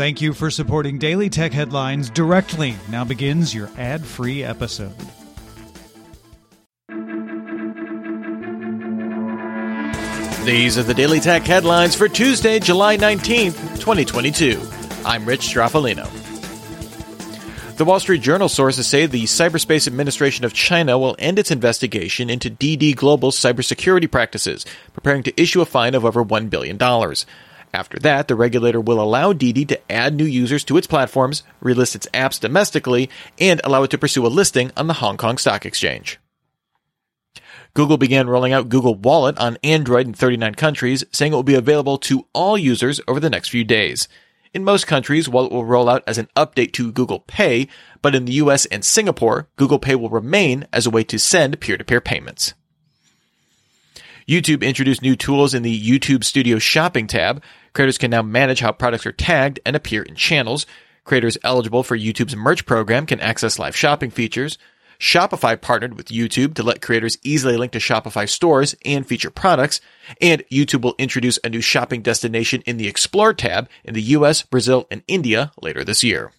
[0.00, 2.74] Thank you for supporting Daily Tech Headlines directly.
[2.88, 4.94] Now begins your ad free episode.
[10.46, 14.58] These are the Daily Tech headlines for Tuesday, July 19th, 2022.
[15.04, 16.08] I'm Rich Stroffolino.
[17.76, 22.30] The Wall Street Journal sources say the Cyberspace Administration of China will end its investigation
[22.30, 24.64] into Didi Global's cybersecurity practices,
[24.94, 26.78] preparing to issue a fine of over $1 billion.
[27.72, 31.94] After that, the regulator will allow DiDi to add new users to its platforms, relist
[31.94, 35.64] its apps domestically, and allow it to pursue a listing on the Hong Kong Stock
[35.64, 36.18] Exchange.
[37.74, 41.54] Google began rolling out Google Wallet on Android in 39 countries, saying it will be
[41.54, 44.08] available to all users over the next few days.
[44.52, 47.68] In most countries, Wallet will roll out as an update to Google Pay,
[48.02, 51.60] but in the US and Singapore, Google Pay will remain as a way to send
[51.60, 52.54] peer-to-peer payments.
[54.28, 57.42] YouTube introduced new tools in the YouTube Studio Shopping tab.
[57.72, 60.66] Creators can now manage how products are tagged and appear in channels.
[61.04, 64.58] Creators eligible for YouTube's merch program can access live shopping features.
[64.98, 69.80] Shopify partnered with YouTube to let creators easily link to Shopify stores and feature products.
[70.20, 74.42] And YouTube will introduce a new shopping destination in the Explore tab in the US,
[74.42, 76.32] Brazil, and India later this year.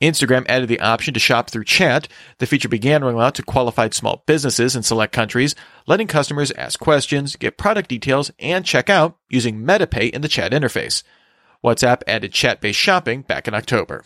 [0.00, 2.08] Instagram added the option to shop through chat.
[2.38, 5.54] The feature began rolling out to qualified small businesses in select countries,
[5.86, 10.52] letting customers ask questions, get product details, and check out using MetaPay in the chat
[10.52, 11.02] interface.
[11.64, 14.04] WhatsApp added chat based shopping back in October.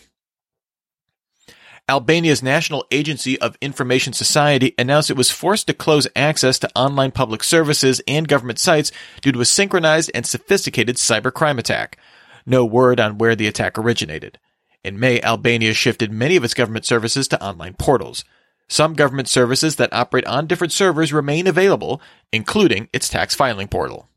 [1.89, 7.11] Albania's National Agency of Information Society announced it was forced to close access to online
[7.11, 11.99] public services and government sites due to a synchronized and sophisticated cybercrime attack.
[12.47, 14.39] No word on where the attack originated.
[14.85, 18.25] In May, Albania shifted many of its government services to online portals.
[18.69, 22.01] Some government services that operate on different servers remain available,
[22.33, 24.09] including its tax filing portal.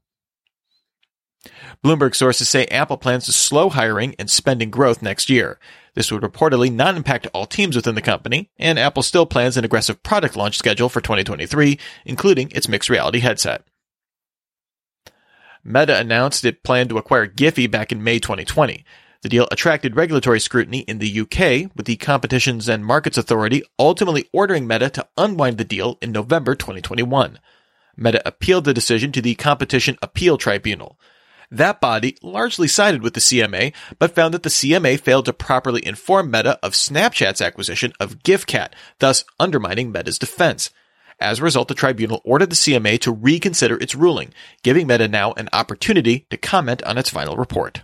[1.83, 5.59] Bloomberg sources say Apple plans to slow hiring and spending growth next year.
[5.93, 9.65] This would reportedly not impact all teams within the company, and Apple still plans an
[9.65, 13.63] aggressive product launch schedule for 2023, including its mixed reality headset.
[15.63, 18.85] Meta announced it planned to acquire Giphy back in May 2020.
[19.25, 24.29] The deal attracted regulatory scrutiny in the UK, with the Competitions and Markets Authority ultimately
[24.31, 27.39] ordering Meta to unwind the deal in November 2021.
[27.97, 30.99] Meta appealed the decision to the Competition Appeal Tribunal.
[31.49, 35.83] That body largely sided with the CMA, but found that the CMA failed to properly
[35.83, 40.69] inform Meta of Snapchat's acquisition of Gfycat, thus undermining Meta's defense.
[41.19, 45.33] As a result, the tribunal ordered the CMA to reconsider its ruling, giving Meta now
[45.33, 47.81] an opportunity to comment on its final report.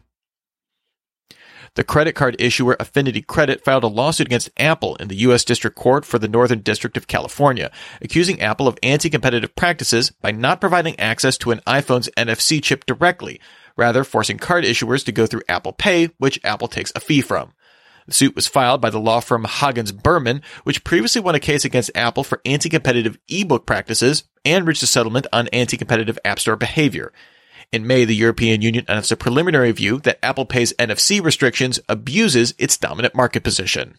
[1.75, 5.45] The credit card issuer Affinity Credit filed a lawsuit against Apple in the U.S.
[5.45, 7.71] District Court for the Northern District of California,
[8.01, 13.39] accusing Apple of anti-competitive practices by not providing access to an iPhone's NFC chip directly,
[13.77, 17.53] rather forcing card issuers to go through Apple Pay, which Apple takes a fee from.
[18.05, 21.63] The suit was filed by the law firm Hagens Berman, which previously won a case
[21.63, 27.13] against Apple for anti-competitive ebook practices and reached a settlement on anti-competitive App Store behavior.
[27.71, 32.53] In May, the European Union announced a preliminary view that Apple Pay's NFC restrictions abuses
[32.57, 33.95] its dominant market position.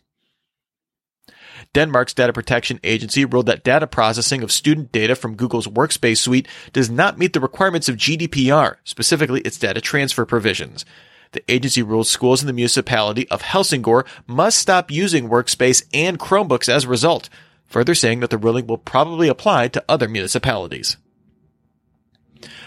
[1.74, 6.46] Denmark's data protection agency ruled that data processing of student data from Google's Workspace suite
[6.74, 10.84] does not meet the requirements of GDPR, specifically its data transfer provisions.
[11.30, 16.68] The agency rules schools in the municipality of Helsingør must stop using Workspace and Chromebooks
[16.68, 17.30] as a result,
[17.64, 20.98] further saying that the ruling will probably apply to other municipalities.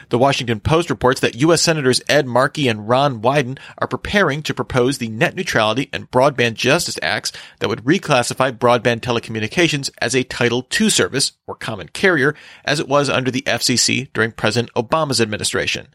[0.09, 1.61] The Washington Post reports that U.S.
[1.61, 6.53] Senators Ed Markey and Ron Wyden are preparing to propose the Net Neutrality and Broadband
[6.53, 12.35] Justice Acts that would reclassify broadband telecommunications as a Title II service, or common carrier,
[12.63, 15.88] as it was under the FCC during President Obama's administration.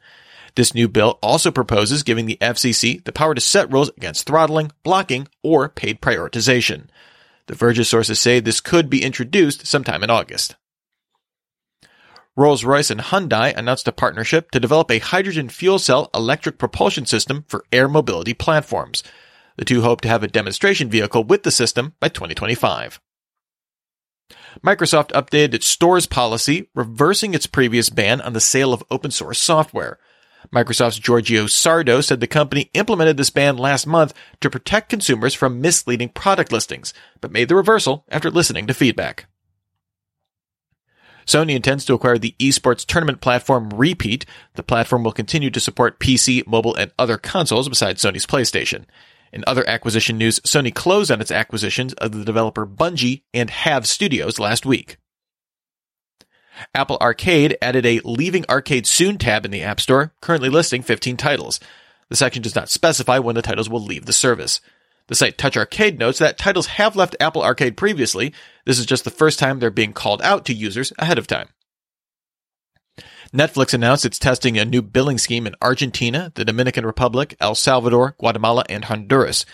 [0.56, 4.72] This new bill also proposes giving the FCC the power to set rules against throttling,
[4.82, 6.88] blocking, or paid prioritization.
[7.46, 10.56] The Verge's sources say this could be introduced sometime in August.
[12.40, 17.44] Rolls-Royce and Hyundai announced a partnership to develop a hydrogen fuel cell electric propulsion system
[17.48, 19.02] for air mobility platforms.
[19.58, 22.98] The two hope to have a demonstration vehicle with the system by 2025.
[24.64, 29.38] Microsoft updated its stores policy, reversing its previous ban on the sale of open source
[29.38, 29.98] software.
[30.50, 35.60] Microsoft's Giorgio Sardo said the company implemented this ban last month to protect consumers from
[35.60, 39.26] misleading product listings, but made the reversal after listening to feedback.
[41.30, 44.26] Sony intends to acquire the esports tournament platform Repeat.
[44.54, 48.84] The platform will continue to support PC, mobile, and other consoles besides Sony's PlayStation.
[49.32, 53.84] In other acquisition news, Sony closed on its acquisitions of the developer Bungie and Haven
[53.84, 54.96] Studios last week.
[56.74, 61.16] Apple Arcade added a Leaving Arcade Soon tab in the App Store, currently listing 15
[61.16, 61.60] titles.
[62.08, 64.60] The section does not specify when the titles will leave the service.
[65.10, 68.32] The site Touch Arcade notes that titles have left Apple Arcade previously.
[68.64, 71.48] This is just the first time they're being called out to users ahead of time.
[73.34, 78.14] Netflix announced it's testing a new billing scheme in Argentina, the Dominican Republic, El Salvador,
[78.20, 79.44] Guatemala, and Honduras.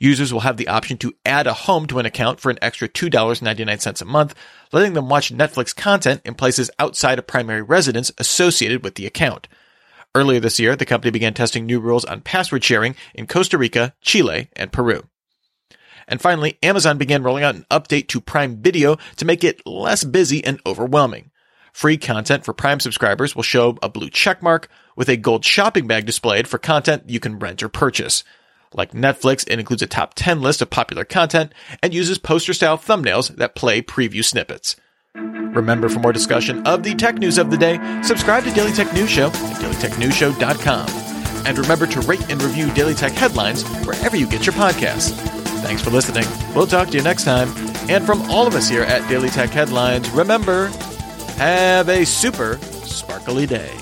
[0.00, 2.88] Users will have the option to add a home to an account for an extra
[2.88, 4.34] $2.99 a month,
[4.72, 9.46] letting them watch Netflix content in places outside of primary residence associated with the account.
[10.16, 13.92] Earlier this year, the company began testing new rules on password sharing in Costa Rica,
[14.00, 15.02] Chile, and Peru.
[16.08, 20.04] And finally, Amazon began rolling out an update to Prime Video to make it less
[20.04, 21.32] busy and overwhelming.
[21.74, 26.06] Free content for Prime subscribers will show a blue checkmark with a gold shopping bag
[26.06, 28.24] displayed for content you can rent or purchase.
[28.72, 31.52] Like Netflix, it includes a top 10 list of popular content
[31.82, 34.76] and uses poster style thumbnails that play preview snippets.
[35.16, 38.92] Remember, for more discussion of the tech news of the day, subscribe to Daily Tech
[38.92, 40.88] News Show at dailytechnewsshow.com.
[41.46, 45.12] And remember to rate and review Daily Tech headlines wherever you get your podcasts.
[45.62, 46.26] Thanks for listening.
[46.54, 47.48] We'll talk to you next time.
[47.88, 50.66] And from all of us here at Daily Tech Headlines, remember,
[51.36, 53.72] have a super sparkly day.